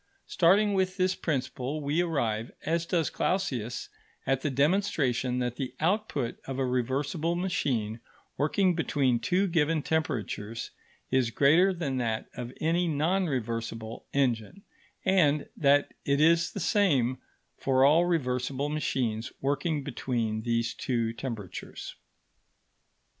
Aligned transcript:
Starting 0.25 0.73
with 0.73 0.97
this 0.97 1.13
principle, 1.13 1.79
we 1.79 2.01
arrive, 2.01 2.51
as 2.65 2.87
does 2.87 3.11
Clausius, 3.11 3.87
at 4.25 4.41
the 4.41 4.49
demonstration 4.49 5.37
that 5.37 5.57
the 5.57 5.75
output 5.79 6.39
of 6.45 6.57
a 6.57 6.65
reversible 6.65 7.35
machine 7.35 7.99
working 8.35 8.73
between 8.73 9.19
two 9.19 9.45
given 9.45 9.83
temperatures 9.83 10.71
is 11.11 11.29
greater 11.29 11.71
than 11.71 11.97
that 11.97 12.27
of 12.35 12.51
any 12.59 12.87
non 12.87 13.27
reversible 13.27 14.03
engine, 14.11 14.63
and 15.05 15.47
that 15.55 15.93
it 16.03 16.19
is 16.19 16.53
the 16.53 16.59
same 16.59 17.19
for 17.55 17.85
all 17.85 18.05
reversible 18.05 18.69
machines 18.69 19.31
working 19.39 19.83
between 19.83 20.41
these 20.41 20.73
two 20.73 21.13
temperatures. 21.13 21.93